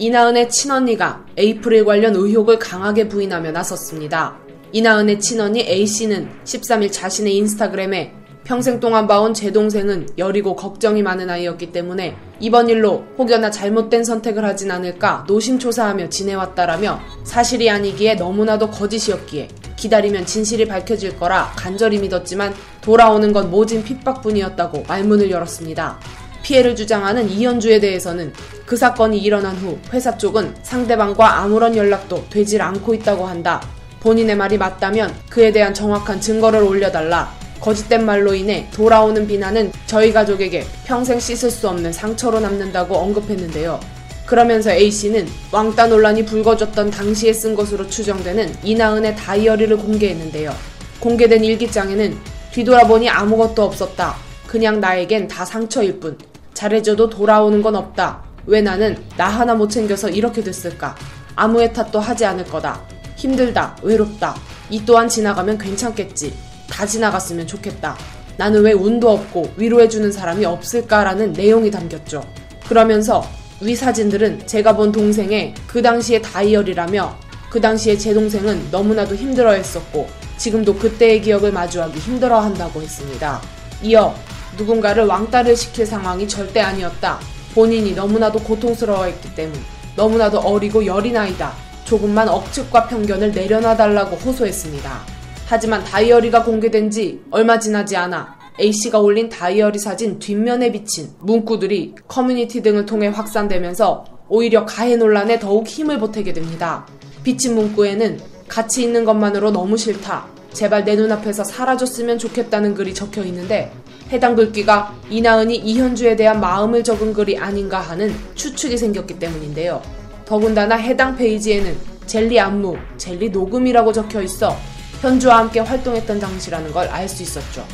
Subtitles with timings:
[0.00, 4.38] 이나은의 친언니가 에이프릴 관련 의혹을 강하게 부인하며 나섰습니다.
[4.72, 11.72] 이나은의 친언니 A씨는 13일 자신의 인스타그램에 평생 동안 봐온 제 동생은 여리고 걱정이 많은 아이였기
[11.72, 20.24] 때문에 이번 일로 혹여나 잘못된 선택을 하진 않을까 노심초사하며 지내왔다라며 사실이 아니기에 너무나도 거짓이었기에 기다리면
[20.24, 26.00] 진실이 밝혀질 거라 간절히 믿었지만 돌아오는 건 모진 핍박뿐이었다고 말문을 열었습니다.
[26.42, 28.32] 피해를 주장하는 이현주에 대해서는
[28.66, 33.60] 그 사건이 일어난 후 회사 쪽은 상대방과 아무런 연락도 되질 않고 있다고 한다.
[34.00, 37.32] 본인의 말이 맞다면 그에 대한 정확한 증거를 올려달라.
[37.60, 43.78] 거짓된 말로 인해 돌아오는 비난은 저희 가족에게 평생 씻을 수 없는 상처로 남는다고 언급했는데요.
[44.24, 50.54] 그러면서 A씨는 왕따 논란이 불거졌던 당시에 쓴 것으로 추정되는 이나은의 다이어리를 공개했는데요.
[51.00, 52.16] 공개된 일기장에는
[52.52, 54.14] 뒤돌아보니 아무것도 없었다.
[54.46, 56.16] 그냥 나에겐 다 상처일 뿐.
[56.60, 58.22] 잘해줘도 돌아오는 건 없다.
[58.44, 60.94] 왜 나는 나 하나 못 챙겨서 이렇게 됐을까?
[61.34, 62.82] 아무의 탓도 하지 않을 거다.
[63.16, 63.78] 힘들다.
[63.82, 64.36] 외롭다.
[64.68, 66.34] 이 또한 지나가면 괜찮겠지.
[66.68, 67.96] 다 지나갔으면 좋겠다.
[68.36, 72.22] 나는 왜 운도 없고 위로해주는 사람이 없을까라는 내용이 담겼죠.
[72.68, 73.24] 그러면서
[73.62, 77.16] 위 사진들은 제가 본 동생의 그 당시의 다이어리라며
[77.48, 83.40] 그 당시에 제 동생은 너무나도 힘들어 했었고 지금도 그때의 기억을 마주하기 힘들어 한다고 했습니다.
[83.82, 84.14] 이어
[84.56, 87.18] 누군가를 왕따를 시킬 상황이 절대 아니었다.
[87.54, 89.58] 본인이 너무나도 고통스러워했기 때문.
[89.96, 91.52] 너무나도 어리고 여린 아이다.
[91.84, 95.00] 조금만 억측과 편견을 내려놔달라고 호소했습니다.
[95.46, 102.62] 하지만 다이어리가 공개된 지 얼마 지나지 않아 A씨가 올린 다이어리 사진 뒷면에 비친 문구들이 커뮤니티
[102.62, 106.86] 등을 통해 확산되면서 오히려 가해 논란에 더욱 힘을 보태게 됩니다.
[107.24, 110.26] 비친 문구에는 같이 있는 것만으로 너무 싫다.
[110.52, 113.72] 제발 내 눈앞에서 사라졌으면 좋겠다는 글이 적혀 있는데
[114.10, 119.80] 해당 글귀가 이나은이 이현주에 대한 마음을 적은 글이 아닌가 하는 추측이 생겼기 때문인데요.
[120.24, 121.76] 더군다나 해당 페이지에는
[122.06, 124.56] 젤리 안무, 젤리 녹음이라고 적혀 있어
[125.00, 127.64] 현주와 함께 활동했던 당시라는 걸 알 수 있었죠.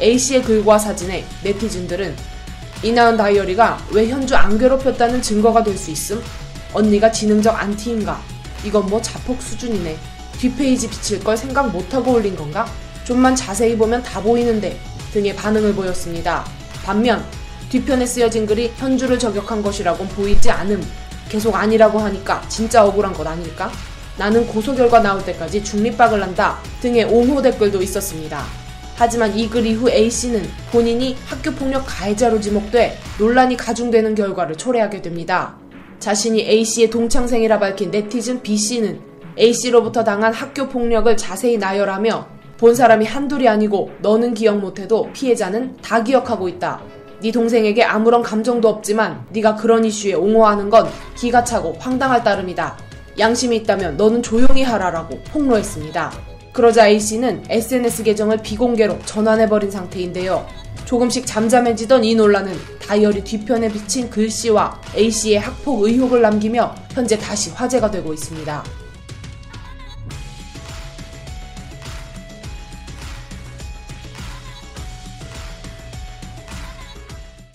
[0.00, 2.14] A씨의 글과 사진에 네티즌들은
[2.82, 6.22] 이나은 다이어리가 왜 현주 안 괴롭혔다는 증거가 될 수 있음?
[6.74, 8.20] 언니가 지능적 안티인가?
[8.64, 9.96] 이건 뭐 자폭 수준이네.
[10.38, 12.66] 뒷페이지 비칠 걸 생각 못하고 올린 건가?
[13.04, 14.78] 좀만 자세히 보면 다 보이는데
[15.16, 16.44] 등의 반응을 보였습니다.
[16.84, 17.24] 반면
[17.70, 20.86] 뒤편에 쓰여진 글이 현주를 저격한 것이라곤 보이지 않음.
[21.30, 23.72] 계속 아니라고 하니까 진짜 억울한 것 아닐까?
[24.18, 28.44] 나는 고소 결과 나올 때까지 중립박을 난다 등의 옹호 댓글도 있었습니다.
[28.94, 35.56] 하지만 이 글 이후 A씨는 본인이 학교폭력 가해자로 지목돼 논란이 가중되는 결과를 초래하게 됩니다.
[35.98, 39.00] 자신이 A씨의 동창생이라 밝힌 네티즌 B씨는
[39.38, 46.48] A씨로부터 당한 학교폭력을 자세히 나열하며 본 사람이 한둘이 아니고 너는 기억 못해도 피해자는 다 기억하고
[46.48, 46.80] 있다.
[47.20, 52.76] 네 동생에게 아무런 감정도 없지만 네가 그런 이슈에 옹호하는 건 기가 차고 황당할 따름이다.
[53.18, 56.12] 양심이 있다면 너는 조용히 하라라고 폭로했습니다.
[56.52, 60.46] 그러자 A씨는 SNS 계정을 비공개로 전환해버린 상태인데요.
[60.86, 62.54] 조금씩 잠잠해지던 이 논란은
[62.86, 68.85] 다이어리 뒤편에 비친 글씨와 A씨의 학폭 의혹을 남기며 현재 다시 화제가 되고 있습니다.